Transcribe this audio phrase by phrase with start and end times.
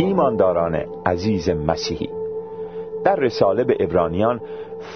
[0.00, 2.08] ایمانداران عزیز مسیحی
[3.04, 4.40] در رساله به ابرانیان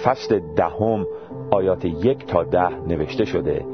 [0.03, 1.05] فصل دهم
[1.51, 3.65] آیات یک تا ده نوشته شده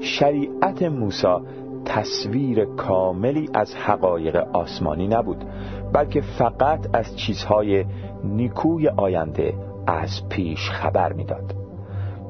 [0.00, 1.36] شریعت موسی
[1.84, 5.44] تصویر کاملی از حقایق آسمانی نبود
[5.92, 7.84] بلکه فقط از چیزهای
[8.24, 9.54] نیکوی آینده
[9.86, 11.54] از پیش خبر می‌داد.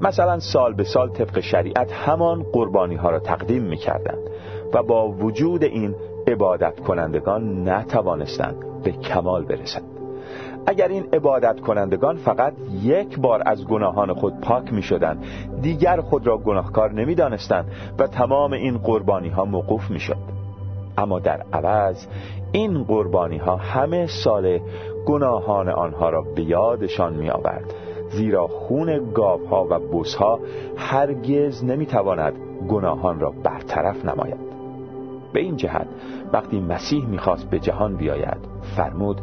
[0.00, 3.78] مثلا سال به سال طبق شریعت همان قربانی ها را تقدیم می
[4.74, 5.94] و با وجود این
[6.26, 9.92] عبادت کنندگان نتوانستند به کمال برسند.
[10.66, 15.18] اگر این عبادت کنندگان فقط یک بار از گناهان خود پاک می شدن
[15.62, 17.64] دیگر خود را گناهکار نمی دانستن
[17.98, 20.16] و تمام این قربانی ها موقوف می شد
[20.98, 22.06] اما در عوض
[22.52, 24.60] این قربانی ها همه سال
[25.06, 27.64] گناهان آنها را به یادشان می آورد
[28.10, 30.40] زیرا خون گاف ها و بوس ها
[30.76, 32.32] هرگز نمی تواند
[32.68, 34.51] گناهان را برطرف نماید.
[35.32, 35.86] به این جهت
[36.32, 38.38] وقتی مسیح می‌خواست به جهان بیاید
[38.76, 39.20] فرمود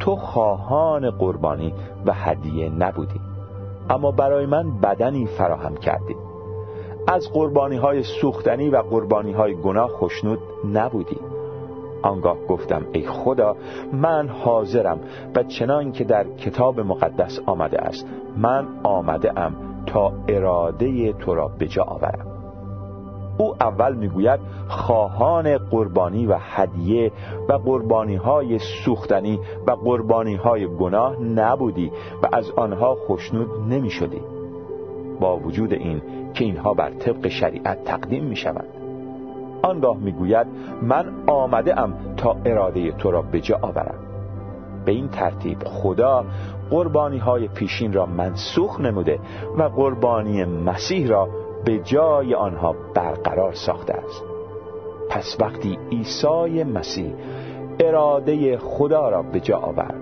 [0.00, 1.74] تو خواهان قربانی
[2.06, 3.20] و هدیه نبودی
[3.90, 6.16] اما برای من بدنی فراهم کردی.
[7.08, 10.38] از قربانی های سوختنی و قربانی های گناه خوشنود
[10.72, 11.18] نبودی.
[12.02, 13.56] آنگاه گفتم ای خدا
[13.92, 15.00] من حاضرم
[15.36, 21.48] و چنان که در کتاب مقدس آمده است من آمده ام تا اراده تو را
[21.48, 22.33] به جا آورم.
[23.38, 27.12] او اول می‌گوید خواهان قربانی و هدیه
[27.48, 34.20] و قربانی های سوختنی و قربانی های گناه نبودی و از آنها خشنود نمی شدی
[35.20, 36.02] با وجود این
[36.34, 38.68] که اینها بر طبق شریعت تقدیم می شوند
[39.62, 40.46] آنگاه می‌گوید
[40.82, 43.98] من آمده ام تا اراده تو را به جا آورم.
[44.84, 46.24] به این ترتیب خدا
[46.70, 49.18] قربانی های پیشین را منسوخ نموده
[49.58, 51.28] و قربانی مسیح را
[51.64, 54.24] به جای آنها برقرار ساخته است.
[55.10, 57.14] پس وقتی عیسی مسیح
[57.80, 60.00] اراده خدا را به جا آورد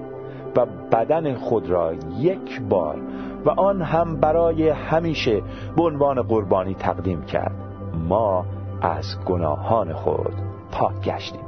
[0.56, 2.98] و بدن خود را یک بار
[3.44, 5.42] و آن هم برای همیشه
[5.76, 7.54] به عنوان قربانی تقدیم کرد
[8.08, 8.44] ما
[8.82, 10.34] از گناهان خود
[10.72, 11.40] پاک گشتیم.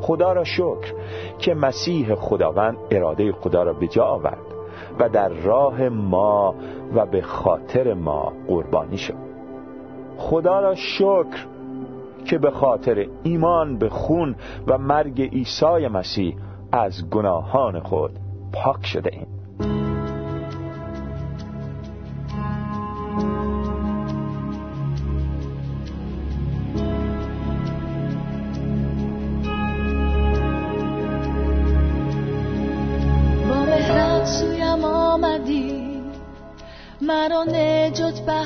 [0.00, 0.94] خدا را شکر
[1.38, 4.53] که مسیح خداوند اراده خدا را به جا آورد.
[4.98, 6.54] و در راه ما
[6.94, 9.14] و به خاطر ما قربانی شد
[10.16, 11.46] خدا را شکر
[12.24, 14.36] که به خاطر ایمان به خون
[14.66, 16.36] و مرگ عیسی مسیح
[16.72, 18.10] از گناهان خود
[18.52, 19.33] پاک شده ایم.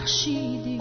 [0.09, 0.81] بخشیدی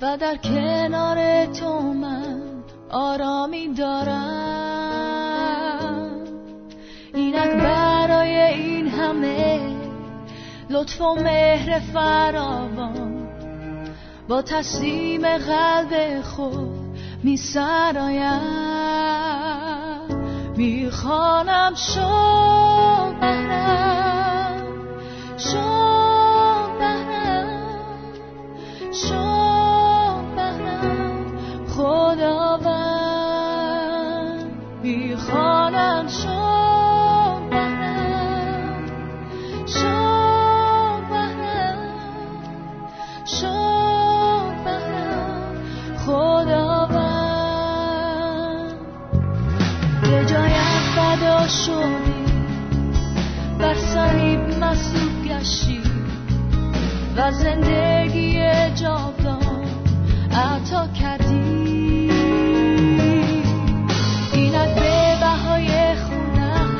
[0.00, 2.42] و در کنار تو من
[2.90, 5.20] آرامی دارم.
[7.14, 9.60] اینک برای این همه
[10.70, 13.28] لطف و مهر فراوان
[14.28, 18.40] با تسلیم قلب خود می سرایم.
[20.56, 23.14] می‌خوانم شد
[57.16, 58.40] و زندگی
[58.74, 59.66] جاودان
[60.32, 62.10] عطا کردی.
[64.32, 66.70] اینک به بهای خونم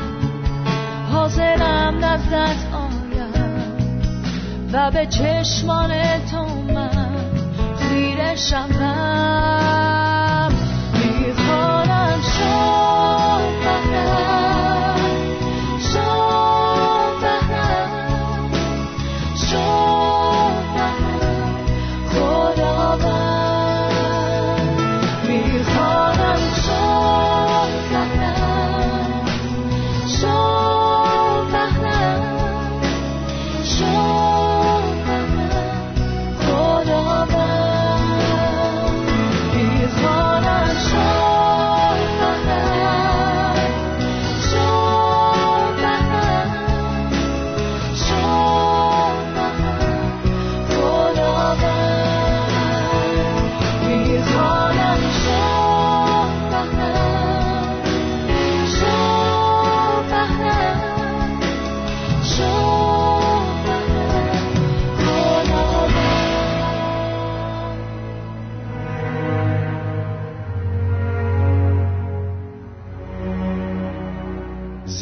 [1.11, 3.33] حاضرم نزدت آیم
[4.73, 5.89] و به چشمان
[6.31, 7.15] تو من
[7.79, 8.35] خیره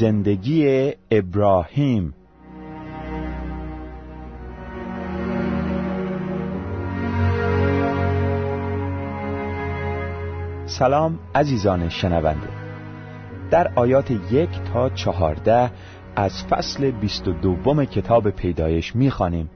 [0.04, 2.14] زندگی ابراهیم.
[10.66, 12.48] سلام عزیزان شنونده.
[13.52, 15.72] در آیات یک تا چهارده
[16.16, 19.50] از فصل بیست و دوم کتاب پیدایش می‌خوانیم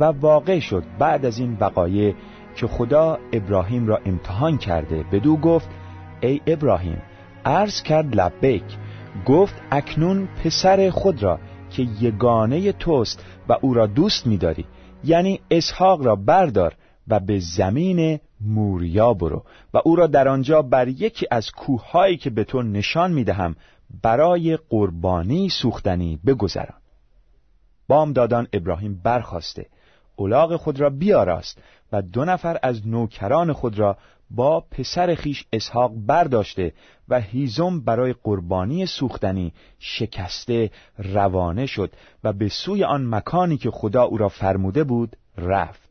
[0.00, 2.14] و واقع شد بعد از این وقایع
[2.56, 5.68] که خدا ابراهیم را امتحان کرده بدو گفت
[6.20, 7.02] ای ابراهیم
[7.44, 8.64] عرض کرد لبیک
[9.26, 11.38] گفت اکنون پسر خود را
[11.70, 14.64] که یگانه توست و او را دوست می‌داری
[15.04, 16.74] یعنی اسحاق را بردار
[17.08, 19.44] و به زمین موریا برو
[19.74, 23.56] و او را در آنجا بر یکی از کوههایی که به تو نشان می‌دهم
[24.02, 26.78] برای قربانی سوختنی بگذران.
[27.88, 29.66] بامدادان ابراهیم برخواسته
[30.18, 31.58] الاغ خود را بیاراست
[31.92, 33.96] و دو نفر از نوکران خود را
[34.34, 36.72] با پسر خیش اسحاق برداشته
[37.08, 41.92] و هیزم برای قربانی سوختنی شکسته روانه شد
[42.24, 45.88] و به سوی آن مکانی که خدا او را فرموده بود رفت.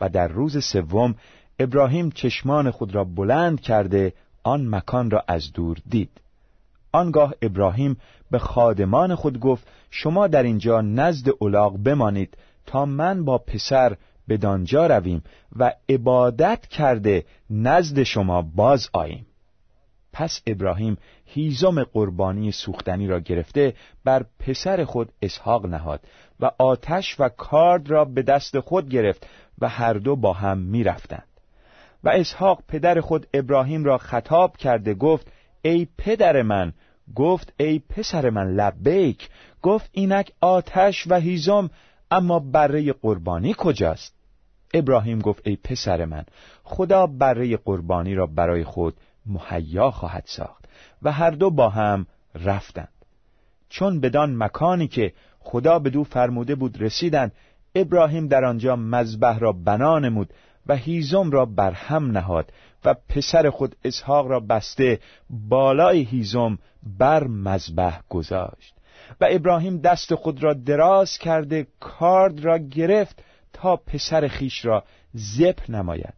[0.00, 1.14] و در روز سوم
[1.58, 4.12] ابراهیم چشمان خود را بلند کرده
[4.42, 6.10] آن مکان را از دور دید.
[6.92, 7.96] آنگاه ابراهیم
[8.30, 12.36] به خادمان خود گفت شما در اینجا نزد اولاغ بمانید
[12.66, 15.22] تا من با پسر به دانجا رویم
[15.56, 19.26] و عبادت کرده نزد شما باز آییم
[20.12, 23.74] پس ابراهیم هیزم قربانی سوختنی را گرفته
[24.04, 26.00] بر پسر خود اسحاق نهاد
[26.40, 29.26] و آتش و کارد را به دست خود گرفت
[29.58, 31.28] و هر دو با هم می رفتند.
[32.04, 35.32] و اسحاق پدر خود ابراهیم را خطاب کرده گفت
[35.62, 36.72] ای پدر من
[37.14, 39.28] گفت ای پسر من لبیک
[39.62, 41.70] گفت اینک آتش و هیزم
[42.10, 44.14] اما بره قربانی کجاست؟
[44.74, 46.24] ابراهیم گفت ای پسر من
[46.64, 48.94] خدا بره قربانی را برای خود
[49.26, 50.64] مهیا خواهد ساخت
[51.02, 52.88] و هر دو با هم رفتند.
[53.68, 57.32] چون بدان مکانی که خدا به دو فرموده بود رسیدند
[57.74, 60.32] ابراهیم در آنجا مذبح را بنا نمود
[60.66, 62.52] و هیزم را بر هم نهاد
[62.84, 65.00] و پسر خود اسحاق را بسته
[65.30, 66.58] بالای هیزم
[66.98, 68.74] بر مذبح گذاشت.
[69.20, 73.22] و ابراهیم دست خود را دراز کرده کارد را گرفت
[73.52, 74.84] تا پسر خیش را
[75.14, 76.14] زپ نماید.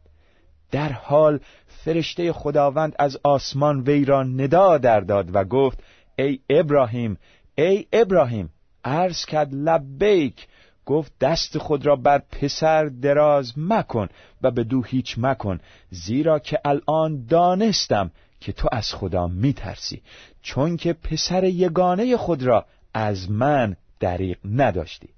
[0.71, 5.79] در حال فرشته خداوند از آسمان وی را ندا در داد و گفت
[6.19, 7.19] ای ابراهیم
[7.55, 8.51] ای ابراهیم
[8.85, 10.47] عرض کرد لبیک!
[10.87, 14.09] گفت دست خود را بر پسر دراز مکن
[14.43, 15.61] و به دو هیچ مکن
[15.91, 18.11] زیرا که الان دانستم
[18.41, 20.03] که تو از خدا میترسی
[20.43, 22.67] چون که پسر یگانه خود را
[22.99, 25.09] از من دریق نداشتی.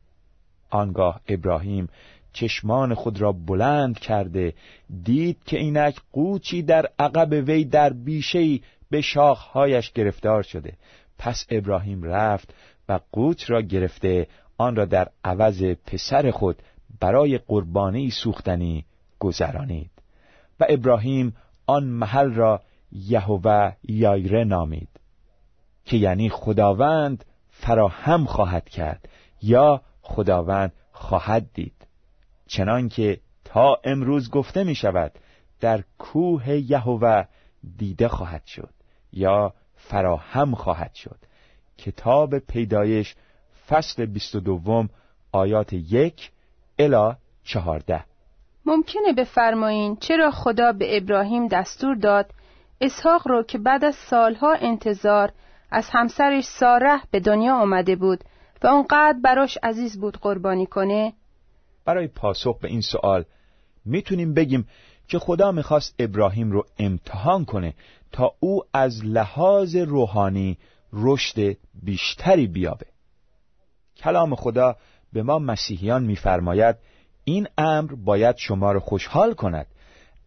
[0.70, 1.88] آنگاه ابراهیم
[2.32, 4.54] چشمان خود را بلند کرده
[5.04, 8.60] دید که اینک قوچی در عقب وی در بیشهای
[8.90, 10.72] به شاخهایش گرفتار شده.
[11.18, 12.54] پس ابراهیم رفت
[12.88, 14.26] و قوچ را گرفته
[14.58, 16.62] آن را در عوض پسر خود
[17.00, 18.84] برای قربانی سوختنی
[19.18, 19.90] گذرانید.
[20.60, 21.36] و ابراهیم
[21.66, 22.62] آن محل را
[22.92, 24.88] یهوه یایره نامید
[25.84, 27.24] که یعنی خداوند
[27.60, 29.08] فراهم خواهد کرد
[29.42, 31.86] یا خداوند خواهد دید.
[32.46, 35.12] چنانکه تا امروز گفته می شود
[35.60, 37.24] در کوه یهوه
[37.78, 38.70] دیده خواهد شد
[39.12, 41.18] یا فراهم خواهد شد.
[41.78, 43.14] کتاب پیدایش
[43.68, 44.88] فصل بیست و دوم
[45.32, 46.30] آیات یک
[46.78, 48.04] الا چهارده.
[48.66, 52.30] ممکنه بفرمایین چرا خدا به ابراهیم دستور داد
[52.80, 55.32] اسحاق رو که بعد از سالها انتظار
[55.70, 58.24] از همسرش ساره به دنیا آمده بود
[58.62, 61.12] و اونقدر براش عزیز بود قربانی کنه؟
[61.84, 63.24] برای پاسخ به این سوال
[63.84, 64.68] می‌تونیم بگیم
[65.08, 67.74] که خدا می‌خواست ابراهیم رو امتحان کنه
[68.12, 70.58] تا او از لحاظ روحانی
[70.92, 72.86] رشد بیشتری بیابه
[73.96, 74.76] کلام خدا
[75.12, 76.76] به ما مسیحیان میفرماید
[77.24, 79.66] این امر باید شما را خوشحال کند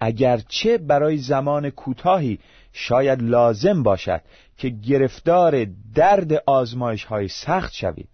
[0.03, 2.39] اگرچه برای زمان کوتاهی
[2.73, 4.21] شاید لازم باشد
[4.57, 5.65] که گرفتار
[5.95, 8.09] درد آزمایش های سخت شوید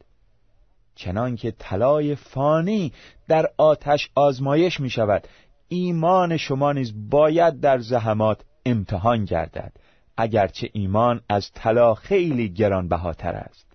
[0.96, 2.94] چنانکه طلای فانی
[3.28, 5.28] در آتش آزمایش می شود
[5.68, 9.72] ایمان شما نیز باید در زحمات امتحان گردد
[10.18, 13.68] اگرچه ایمان از طلا خیلی گرانبهاتر است.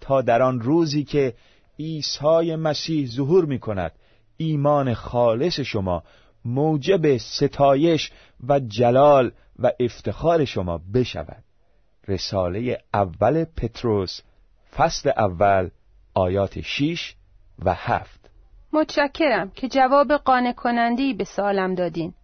[0.00, 1.34] تا در آن روزی که
[1.78, 3.92] عیسی مسیح ظهور می کند
[4.36, 6.02] ایمان خالص شما
[6.48, 8.12] موجب ستایش
[8.48, 11.44] و جلال و افتخار شما بشود.
[12.08, 14.20] رساله اول پتروس
[14.76, 15.70] فصل اول
[16.14, 17.14] آیات 6
[17.64, 18.30] و 7
[18.72, 22.14] متشکرم که جواب قانع کنندی به سالم دادین.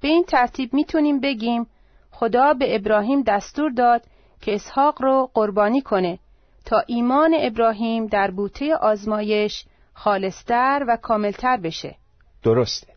[0.00, 1.66] به این ترتیب می‌تونیم بگیم
[2.10, 4.02] خدا به ابراهیم دستور داد
[4.40, 6.18] که اسحاق رو قربانی کنه
[6.64, 11.96] تا ایمان ابراهیم در بوته آزمایش خالصتر و کاملتر بشه.
[12.42, 12.93] درسته.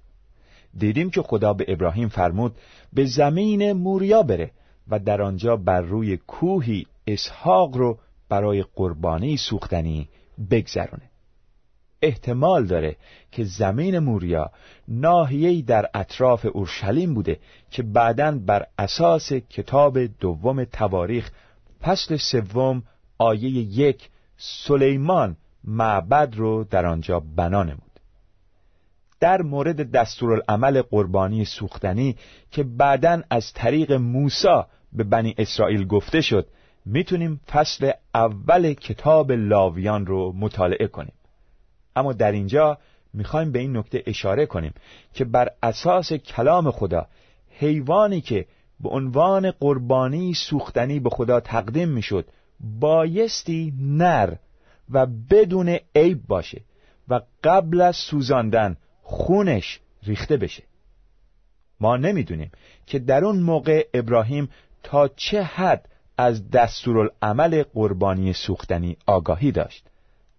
[0.78, 2.56] دیدیم که خدا به ابراهیم فرمود
[2.94, 4.52] به زمین موریا بره
[4.88, 10.10] و در آنجا بر روی کوهی اسحاق رو برای قربانی سوختنی
[10.52, 11.10] بگذرونه.
[12.02, 12.96] احتمال داره
[13.32, 14.52] که زمین موریا
[14.88, 17.40] ناحیه‌ای در اطراف اورشلیم بوده
[17.72, 21.32] که بعدا بر اساس کتاب دوم تواریخ
[21.82, 22.84] فصل سوم
[23.18, 27.87] آیه یک سلیمان معبد رو در آنجا بنا نمود.
[29.20, 32.16] در مورد دستورالعمل قربانی سوختنی
[32.52, 34.62] که بعدا از طریق موسی
[34.94, 36.48] به بنی اسرائیل گفته شد
[36.86, 41.14] می‌تونیم فصل اول کتاب لاویان رو مطالعه کنیم.
[41.96, 42.78] اما در اینجا
[43.14, 44.74] می‌خوایم به این نکته اشاره کنیم
[45.14, 47.08] که بر اساس کلام خدا
[47.50, 48.46] حیوانی که
[48.80, 52.26] به عنوان قربانی سوختنی به خدا تقدیم می‌شد
[52.80, 54.34] بایستی نر
[54.90, 56.62] و بدون عیب باشه
[57.08, 58.78] و قبل از سوزاندن
[59.10, 60.64] خونش ریخته بشه.
[61.80, 62.52] ما نمی‌دونیم
[62.86, 64.50] که در اون موقع ابراهیم
[64.84, 69.88] تا چه حد از دستورالعمل قربانی سوختنی آگاهی داشت.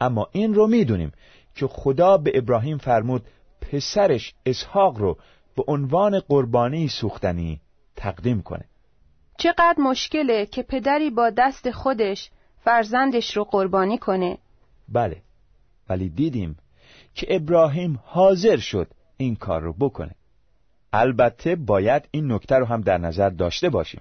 [0.01, 1.13] اما این رو می‌دونیم
[1.55, 3.27] که خدا به ابراهیم فرمود
[3.61, 5.19] پسرش اسحاق رو
[5.57, 7.61] به عنوان قربانی سوختنی
[7.97, 8.65] تقدیم کنه.
[9.39, 14.39] چقدر مشکله که پدری با دست خودش فرزندش رو قربانی کنه.
[14.89, 15.23] بله
[15.89, 16.57] ولی دیدیم
[17.19, 20.15] که ابراهیم حاضر شد این کار رو بکنه.
[20.93, 24.01] البته باید این نکته رو هم در نظر داشته باشیم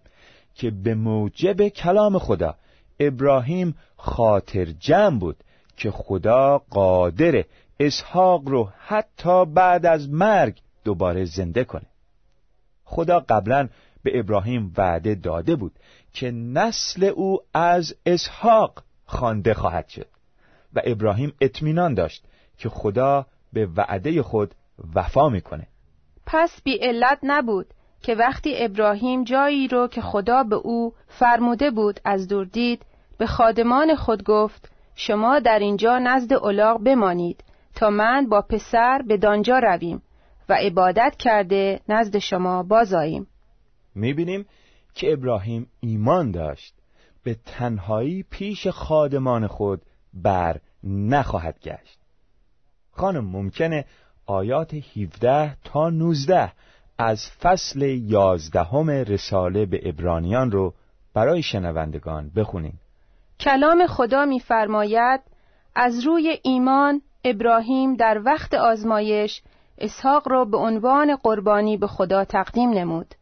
[0.55, 2.55] که به موجب کلام خدا
[2.99, 5.37] ابراهیم خاطر جمع بود
[5.77, 7.43] که خدا قادر
[7.79, 11.85] اسحاق رو حتی بعد از مرگ دوباره زنده کنه.
[12.83, 13.69] خدا قبلا
[14.03, 15.71] به ابراهیم وعده داده بود
[16.13, 20.07] که نسل او از اسحاق خوانده خواهد شد
[20.73, 22.23] و ابراهیم اطمینان داشت
[22.57, 24.55] که خدا به وعده خود
[24.95, 25.67] وفا می‌کنه.
[26.25, 27.67] پس بی علت نبود
[28.01, 32.85] که وقتی ابراهیم جایی رو که خدا به او فرموده بود از دور دید
[33.17, 37.43] به خادمان خود گفت شما در اینجا نزد اولاغ بمانید
[37.75, 40.01] تا من با پسر به دانجا رویم
[40.49, 43.27] و عبادت کرده نزد شما بازاییم
[43.95, 44.45] می‌بینیم
[44.93, 46.73] که ابراهیم ایمان داشت.
[47.23, 49.81] به تنهایی پیش خادمان خود
[50.13, 51.99] بر نخواهد گشت.
[52.97, 53.85] خانم ممکنه
[54.25, 56.51] آیات 17 تا 19
[56.97, 60.73] از فصل یازدهم رساله به ابرانیان رو
[61.13, 62.79] برای شنوندگان بخونیم.
[63.39, 65.21] کلام خدا می‌فرماید
[65.75, 69.41] از روی ایمان ابراهیم در وقت آزمایش
[69.77, 73.15] اسحاق را به عنوان قربانی به خدا تقدیم نمود.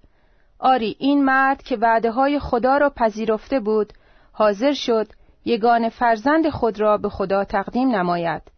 [0.60, 3.94] آری این مرد که وعده های خدا را پذیرفته بود
[4.32, 5.08] حاضر شد
[5.46, 8.55] یگان فرزند خود را به خدا تقدیم نماید.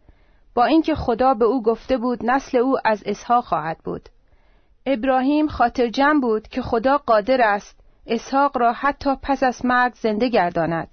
[0.54, 4.08] با اینکه خدا به او گفته بود نسل او از اسحاق خواهد بود.
[4.86, 10.28] ابراهیم خاطر جمع بود که خدا قادر است اسحاق را حتی پس از مرگ زنده
[10.28, 10.88] گرداند.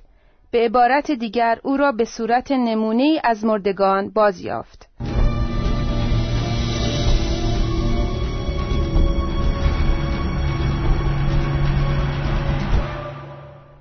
[0.51, 4.89] به عبارت دیگر او را به صورت نمونه از مردگان بازیافت.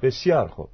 [0.02, 0.69] بسیار خوب.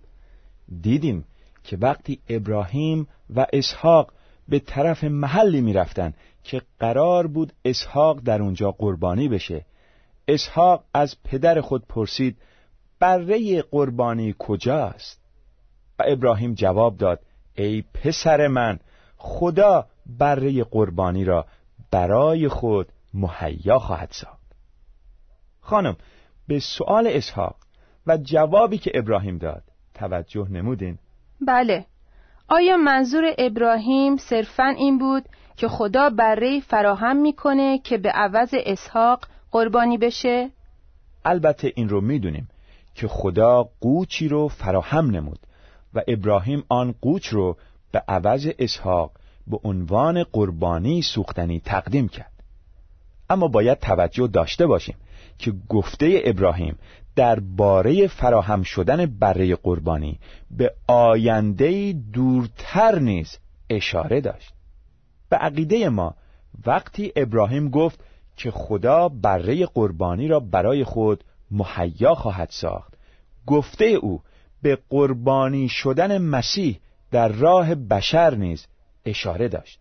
[0.80, 1.24] دیدیم
[1.64, 4.12] که وقتی ابراهیم و اسحاق
[4.50, 6.14] به طرف محلی می‌رفتن
[6.44, 9.64] که قرار بود اسحاق در اونجا قربانی بشه.
[10.28, 12.36] اسحاق از پدر خود پرسید
[13.00, 15.20] بره قربانی کجاست؟
[15.98, 17.20] و ابراهیم جواب داد
[17.54, 18.78] ای پسر من
[19.16, 21.46] خدا بره قربانی را
[21.90, 24.52] برای خود مهیا خواهد ساخت.
[25.60, 25.96] خانم
[26.48, 27.56] به سؤال اسحاق
[28.06, 29.62] و جوابی که ابراهیم داد
[29.94, 30.98] توجه نمودین؟
[31.46, 31.86] بله.
[32.52, 35.24] آیا منظور ابراهیم صرفا این بود
[35.56, 40.50] که خدا بره فراهم می‌کنه که به عوض اسحاق قربانی بشه؟
[41.24, 42.48] البته این رو می‌دونیم
[42.94, 45.38] که خدا قوچی رو فراهم نمود
[45.94, 47.56] و ابراهیم آن قوچ رو
[47.92, 49.12] به عوض اسحاق
[49.46, 52.32] به عنوان قربانی سوختنی تقدیم کرد
[53.30, 54.96] اما باید توجه داشته باشیم
[55.40, 56.78] که گفته ابراهیم
[57.16, 60.18] درباره فراهم شدن بره قربانی
[60.50, 63.38] به آینده دورتر نیز
[63.70, 64.52] اشاره داشت.
[65.28, 66.14] به عقیده ما
[66.66, 68.00] وقتی ابراهیم گفت
[68.36, 72.94] که خدا بره قربانی را برای خود مهیا خواهد ساخت
[73.46, 74.22] گفته او
[74.62, 76.80] به قربانی شدن مسیح
[77.10, 78.66] در راه بشر نیز
[79.04, 79.80] اشاره داشت.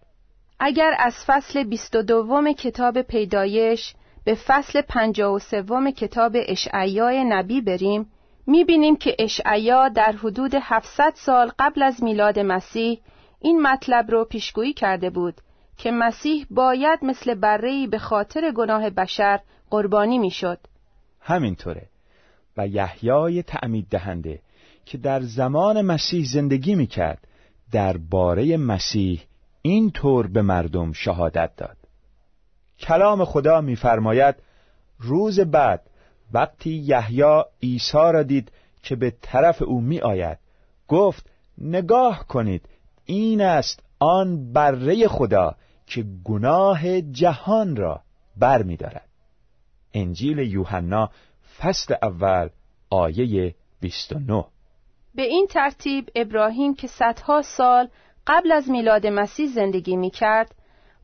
[0.59, 7.23] اگر از فصل بیست و دوم کتاب پیدایش به فصل پنجاه و سوم کتاب اشعیای
[7.23, 8.11] نبی بریم
[8.47, 12.99] می‌بینیم که اشعیا در حدود 700 سال قبل از میلاد مسیح
[13.39, 15.41] این مطلب رو پیشگویی کرده بود
[15.77, 20.59] که مسیح باید مثل برهی به خاطر گناه بشر قربانی می‌شد.
[21.21, 21.89] همینطوره
[22.57, 24.39] و یحیای تعمید دهنده
[24.85, 27.27] که در زمان مسیح زندگی می‌کرد
[27.71, 29.21] درباره مسیح
[29.61, 31.77] این طور به مردم شهادت داد
[32.79, 34.35] کلام خدا میفرماید
[34.99, 35.81] روز بعد
[36.33, 38.51] وقتی یحیی عیسی را دید
[38.83, 40.37] که به طرف او می آید
[40.87, 42.69] گفت نگاه کنید
[43.05, 45.55] این است آن بره خدا
[45.85, 48.01] که گناه جهان را
[48.37, 49.09] بر می دارد.
[49.93, 51.09] انجیل یوحنا
[51.59, 52.49] فصل اول
[52.89, 54.45] آیه 29
[55.15, 57.89] به این ترتیب ابراهیم که صدها سال
[58.27, 60.55] قبل از میلاد مسیح زندگی می کرد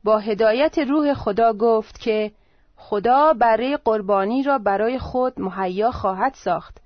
[0.05, 2.31] با هدایت روح خدا گفت که
[2.75, 6.77] خدا برای قربانی را برای خود مهیا خواهد ساخت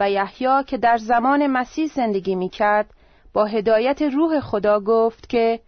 [0.00, 2.90] و یحیی که در زمان مسیح زندگی می کرد
[3.32, 5.60] با هدایت روح خدا گفت که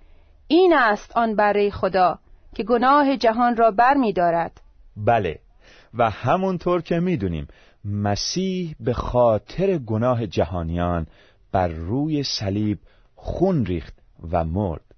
[0.48, 2.18] این است آن برای خدا
[2.54, 4.60] که گناه جهان را بر می دارد.
[4.96, 5.38] بله
[5.94, 7.48] و همونطور که می‌دونیم
[7.84, 11.06] مسیح به خاطر گناه جهانیان
[11.52, 12.78] بر روی صلیب
[13.14, 13.94] خون ریخت
[14.32, 14.89] و مرد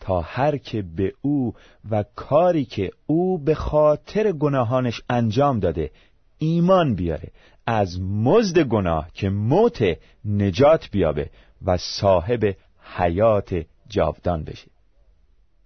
[0.00, 1.54] تا هر که به او
[1.90, 5.90] و کاری که او به خاطر گناهانش انجام داده
[6.38, 7.30] ایمان بیاره
[7.66, 9.84] از مزد گناه که موت
[10.24, 11.30] نجات بیابه
[11.64, 12.56] و صاحب
[12.96, 14.66] حیات جاودان بشه.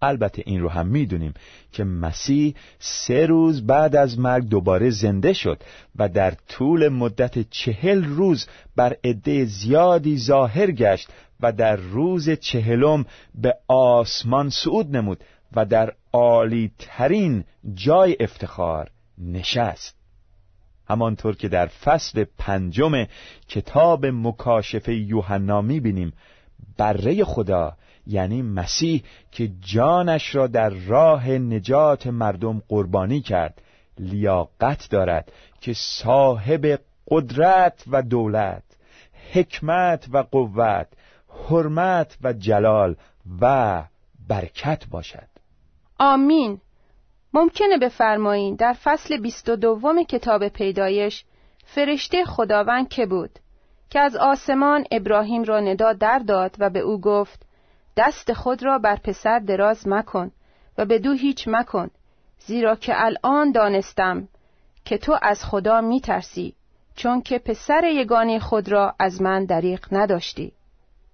[0.02, 1.34] البته این رو هم می‌دونیم
[1.72, 5.62] که مسیح سه روز بعد از مرگ دوباره زنده شد
[5.96, 11.08] و در طول مدت چهل روز بر عده زیادی ظاهر گشت
[11.44, 15.24] و در روز چهلم به آسمان صعود نمود
[15.56, 19.96] و در عالی ترین جای افتخار نشست.
[20.88, 23.06] همانطور که در فصل پنجم
[23.48, 26.12] کتاب مکاشفه یوحنا می‌بینیم
[26.78, 27.76] بره خدا
[28.06, 29.02] یعنی مسیح
[29.32, 33.62] که جانش را در راه نجات مردم قربانی کرد
[33.98, 36.80] لیاقت دارد که صاحب
[37.10, 38.62] قدرت و دولت
[39.32, 40.88] حکمت و قوت
[41.48, 42.96] حرمت و جلال
[43.40, 43.82] و
[44.28, 45.28] برکت باشد.
[45.98, 46.60] آمین.
[47.34, 51.24] ممکنه بفرمایین در فصل بیست و دوم کتاب پیدایش
[51.64, 53.38] فرشته خداوند که بود
[53.90, 57.46] که از آسمان ابراهیم را ندا در داد و به او گفت
[57.96, 60.30] دست خود را بر پسر دراز مکن
[60.78, 61.90] و به دو هیچ مکن
[62.38, 64.28] زیرا که الان دانستم
[64.84, 66.54] که تو از خدا می ترسی
[66.96, 70.52] چون که پسر یگانه خود را از من دریق نداشتی.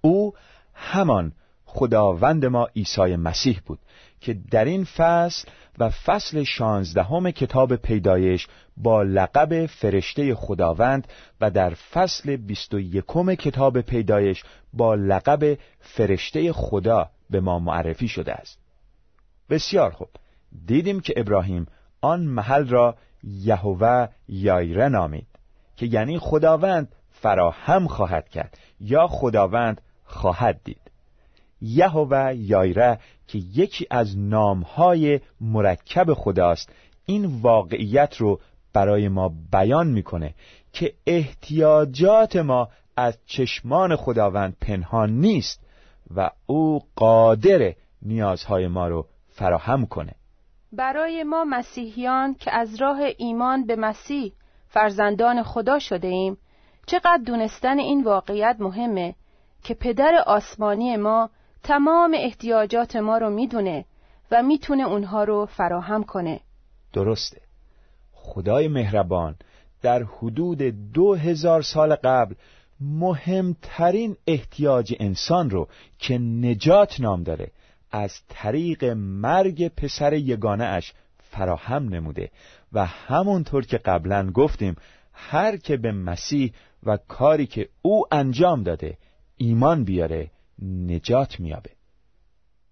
[0.01, 0.33] او
[0.73, 1.31] همان
[1.65, 3.79] خداوند ما عیسی مسیح بود
[4.21, 11.07] که در این فصل و فصل شانزدهم کتاب پیدایش با لقب فرشته خداوند
[11.41, 18.07] و در فصل بیست و یکم کتاب پیدایش با لقب فرشته خدا به ما معرفی
[18.07, 18.59] شده است.
[19.49, 20.09] بسیار خوب.
[20.65, 21.67] دیدیم که ابراهیم
[22.01, 25.27] آن محل را یهوه یایره نامید
[25.75, 29.81] که یعنی خداوند فراهم خواهد کرد یا خداوند
[30.11, 30.91] خواهد دید.
[31.61, 36.69] یهوه یایره که یکی از نامهای مرکب خداست
[37.05, 38.39] این واقعیت رو
[38.73, 40.33] برای ما بیان می‌کنه
[40.73, 45.59] که احتیاجات ما از چشمان خداوند پنهان نیست
[46.15, 50.15] و او قادر نیازهای ما رو فراهم کنه.
[50.73, 54.33] برای ما مسیحیان که از راه ایمان به مسیح
[54.67, 56.37] فرزندان خدا شده ایم
[56.85, 59.15] چقدر دونستن این واقعیت مهمه؟
[59.63, 61.29] که پدر آسمانی ما
[61.63, 63.85] تمام احتیاجات ما رو می‌دونه
[64.31, 66.39] و می‌تونه اونها رو فراهم کنه.
[66.93, 67.41] درسته.
[68.13, 69.35] خدای مهربان
[69.81, 70.61] در حدود
[70.93, 72.35] دو هزار سال قبل
[72.81, 75.67] مهمترین احتیاج انسان رو
[75.99, 77.51] که نجات نام داره
[77.91, 80.93] از طریق مرگ پسر یگانه اش
[81.31, 82.29] فراهم نموده
[82.73, 84.75] و همونطور که قبلا گفتیم
[85.13, 88.97] هر که به مسیح و کاری که او انجام داده
[89.41, 91.69] ایمان بیاره نجات میابه.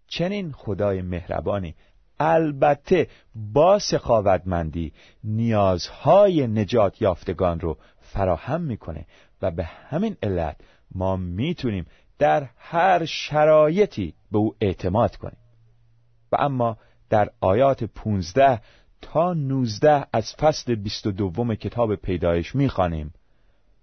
[0.08, 1.76] چنین خدای مهربانی.
[2.20, 9.06] البته با سخاوتمندی نیازهای نجات یافتگان رو فراهم می‌کنه
[9.42, 10.56] و به همین علت
[10.96, 11.86] ما می‌تونیم
[12.20, 15.40] در هر شرایطی به او اعتماد کنیم.
[16.32, 16.78] و اما
[17.10, 18.62] در آیات 15
[19.02, 23.14] تا 19 از فصل 22 کتاب پیدایش می‌خوانیم.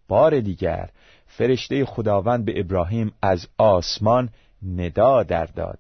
[0.09, 0.91] بار دیگر
[1.27, 4.29] فرشته خداوند به ابراهیم از آسمان
[4.63, 5.79] ندا در داد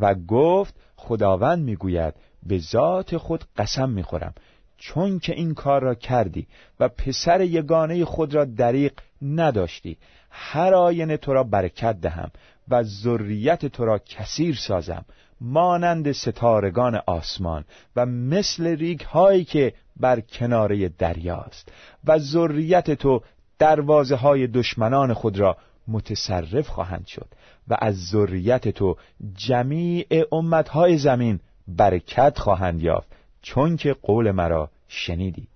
[0.00, 4.34] و گفت خداوند می‌گوید به ذات خود قسم می‌خورم
[4.78, 6.46] چون که این کار را کردی
[6.80, 9.96] و پسر یگانه خود را دریق نداشتی.
[10.30, 12.30] هر آینه تو را برکت دهم
[12.68, 15.04] و ذریت تو را کثیر سازم
[15.40, 17.64] مانند ستارگان آسمان
[17.96, 21.72] و مثل ریگ هایی که بر کناره دریاست
[22.04, 23.22] و ذریت تو
[23.60, 25.56] دروازه های دشمنان خود را
[25.88, 27.28] متصرف خواهند شد
[27.68, 28.96] و از ذریت تو
[29.34, 33.08] جمیع امتهای زمین برکت خواهند یافت
[33.42, 35.48] چون که قول مرا شنیدی.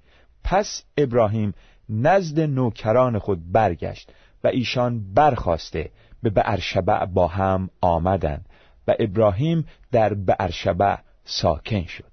[0.45, 1.55] پس ابراهیم
[1.89, 4.13] نزد نوکران خود برگشت
[4.45, 5.91] و ایشان برخواسته
[6.23, 8.47] به بعرشبع با هم آمدند
[8.89, 12.13] و ابراهیم در بعرشبع ساکن شد.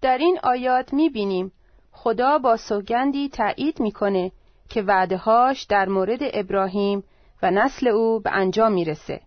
[0.00, 1.52] در این آیات می‌بینیم
[1.92, 4.32] خدا با سوگندی تایید می‌کنه
[4.68, 7.04] که وعدهاش در مورد ابراهیم
[7.42, 9.20] و نسل او به انجام می‌رسه.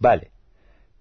[0.00, 0.26] بله.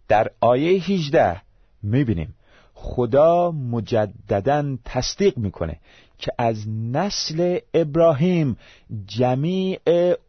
[0.08, 1.42] در آیه 18
[1.84, 2.36] می‌بینیم
[2.74, 5.80] خدا مجددا تصدیق می‌کنه
[6.18, 8.58] که از نسل ابراهیم
[9.06, 9.80] جمیع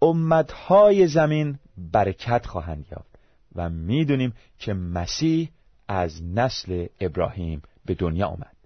[0.03, 1.59] امتهای زمین
[1.93, 3.19] برکت خواهند یافت
[3.55, 5.51] و می‌دونیم که مسیح
[5.89, 8.57] از نسل ابراهیم به دنیا آمد.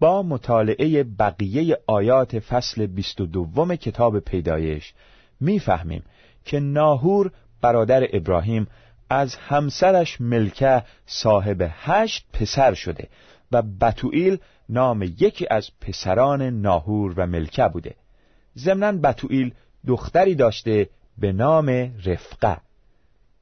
[0.00, 4.92] با مطالعه بقیه آیات فصل 22 کتاب پیدایش
[5.40, 6.02] می‌فهمیم
[6.44, 8.66] که ناهور برادر ابراهیم
[9.10, 13.08] از همسرش ملکه صاحب هشت پسر شده
[13.52, 17.94] و بتوئیل نام یکی از پسران ناهور و ملکه بوده.
[18.58, 19.54] ضمنا بتوئیل
[19.86, 21.68] دختری داشته به نام
[22.04, 22.56] رفقه.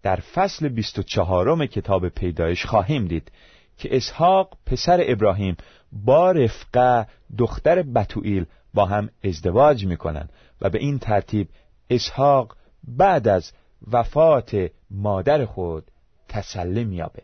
[0.03, 3.33] در فصل 24 کتاب پیدایش خواهیم دید
[3.79, 5.57] که اسحاق پسر ابراهیم
[5.93, 7.07] با رفقه
[7.39, 11.49] دختر بتوئیل با هم ازدواج می‌کنند و به این ترتیب
[11.91, 13.53] اسحاق بعد از
[13.93, 15.91] وفات مادر خود
[16.29, 17.23] تسلی میابه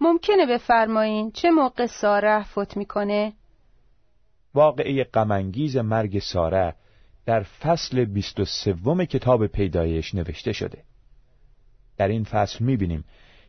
[0.00, 3.32] ممکنه بفرمایین چه موقع ساره فوت می‌کنه؟
[4.54, 6.74] واقعه غمانگیز مرگ ساره
[7.26, 10.82] در فصل 23 کتاب پیدایش نوشته شده
[11.96, 13.04] در این فصل می‌بینیم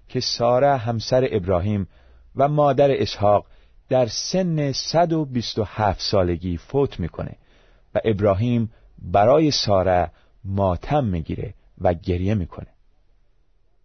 [0.10, 1.88] که ساره همسر ابراهیم
[2.36, 3.46] و مادر اسحاق
[3.90, 7.36] در سن 127 سالگی فوت می‌کنه
[7.96, 8.72] و ابراهیم
[9.02, 10.12] برای ساره
[10.44, 12.68] ماتم می‌گیره و گریه می‌کنه.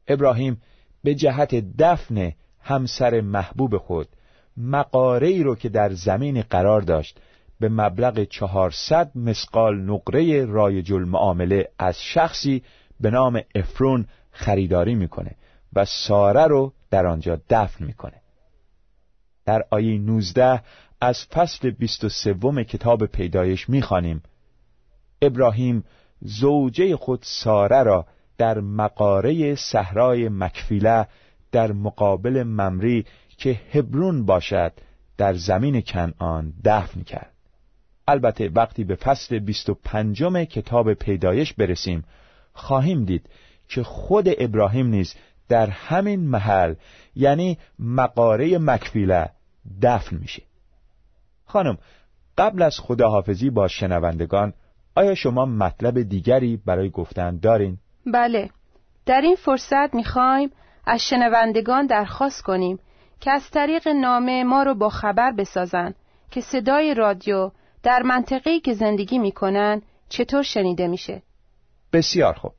[0.08, 0.62] ابراهیم
[1.04, 4.08] به جهت دفن همسر محبوب خود
[4.56, 7.20] مقاره ای رو که در زمین قرار داشت
[7.60, 12.62] به مبلغ 400 مسقال نقره رایج المعامله از شخصی
[13.00, 15.34] به نام افرون خریداری می‌کنه
[15.72, 18.21] و ساره رو در آنجا دفن می‌کنه.
[19.44, 20.62] در آیه 19
[21.00, 24.22] از فصل 23 کتاب پیدایش می‌خوانیم.
[25.22, 25.84] ابراهیم
[26.20, 28.06] زوجه خود ساره را
[28.38, 31.06] در مقاره صحرای مکفیله
[31.52, 33.04] در مقابل ممری
[33.38, 34.72] که هبرون باشد
[35.16, 37.32] در زمین کنعان دفن کرد.
[38.08, 42.04] البته وقتی به فصل 25 کتاب پیدایش برسیم
[42.52, 43.28] خواهیم دید
[43.68, 45.14] که خود ابراهیم نیز
[45.52, 46.74] در همین محل
[47.14, 49.30] یعنی مقاره مکفیله
[49.82, 50.42] دفن میشه.
[51.46, 51.78] خانم
[52.38, 54.52] قبل از خداحافظی با شنوندگان
[54.94, 58.50] آیا شما مطلب دیگری برای گفتن دارین؟ بله.
[59.06, 60.50] در این فرصت می‌خوایم
[60.86, 62.78] از شنوندگان درخواست کنیم
[63.20, 65.94] که از طریق نامه ما رو با خبر بسازن
[66.30, 67.50] که صدای رادیو
[67.82, 71.22] در منطقه‌ای که زندگی می‌کنن چطور شنیده میشه.
[71.92, 72.54] بسیار خوب.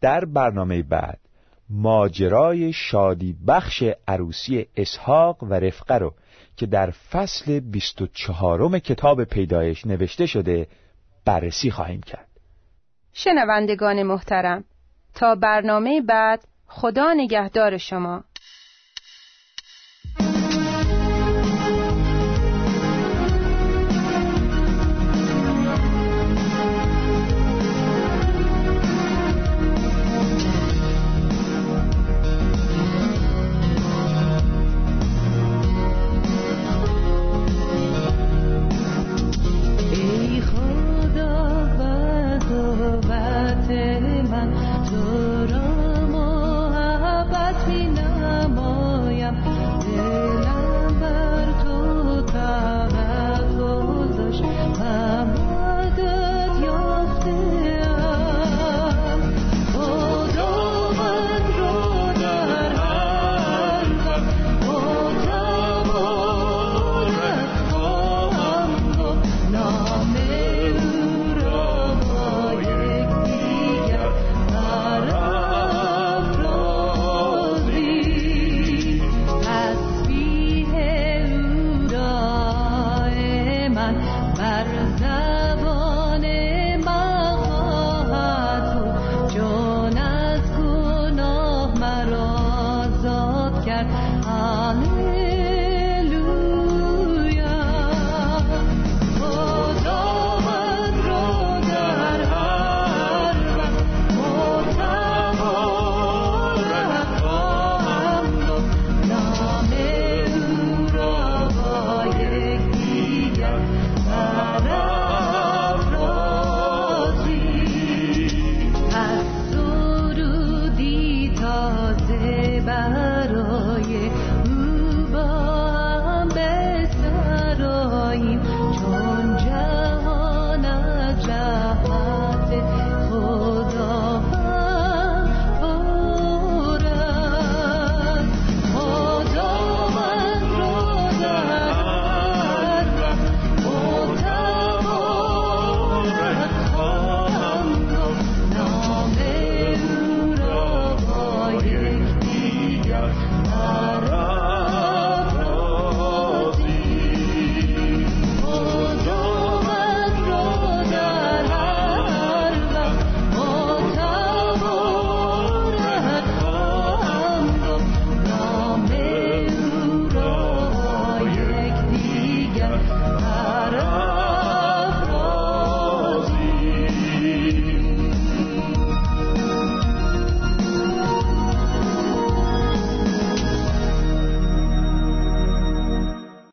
[0.00, 1.25] در برنامه بعد
[1.70, 6.14] ماجرای شادی بخش عروسی اسحاق و رفقه رو
[6.56, 10.66] که در فصل 24 کتاب پیدایش نوشته شده
[11.24, 12.28] بررسی خواهیم کرد.
[13.12, 14.64] شنوندگان محترم
[15.14, 18.24] تا برنامه بعد خدا نگهدار شما.